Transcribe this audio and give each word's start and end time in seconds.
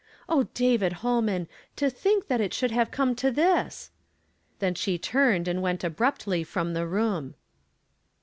O 0.27 0.45
David 0.55 0.93
Holman! 1.05 1.47
to 1.75 1.87
think 1.87 2.25
that 2.25 2.41
it 2.41 2.55
should 2.55 2.71
have 2.71 2.89
come 2.89 3.13
to 3.13 3.29
this!" 3.29 3.91
Then 4.57 4.73
she 4.73 4.97
turned 4.97 5.47
and 5.47 5.61
went 5.61 5.83
abruptly 5.83 6.43
from 6.43 6.73
the 6.73 6.87
rooni 6.87 7.35